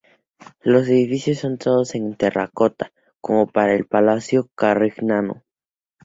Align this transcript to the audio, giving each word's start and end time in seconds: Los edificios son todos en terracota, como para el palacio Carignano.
Los 0.63 0.87
edificios 0.87 1.37
son 1.37 1.59
todos 1.59 1.93
en 1.93 2.15
terracota, 2.15 2.91
como 3.21 3.45
para 3.45 3.75
el 3.75 3.85
palacio 3.85 4.49
Carignano. 4.55 5.43